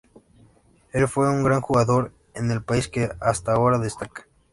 [0.93, 4.25] Él fue un gran jugador en el país que hasta ahora destaca.